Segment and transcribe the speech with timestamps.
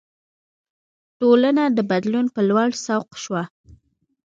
[1.19, 3.43] ټولنه د بدلون په لور سوق شوه.